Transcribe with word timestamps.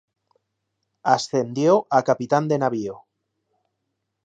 Ascendió 1.03 1.85
a 1.91 2.01
capitán 2.03 2.47
de 2.47 2.57
navío. 2.57 3.03